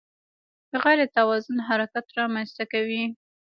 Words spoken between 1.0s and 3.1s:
توازن حرکت رامنځته کوي.